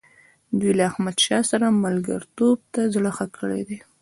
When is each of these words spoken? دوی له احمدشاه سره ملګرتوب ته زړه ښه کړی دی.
دوی 0.59 0.71
له 0.77 0.83
احمدشاه 0.91 1.43
سره 1.51 1.67
ملګرتوب 1.85 2.57
ته 2.73 2.81
زړه 2.93 3.11
ښه 3.17 3.25
کړی 3.37 3.61
دی. 3.69 3.79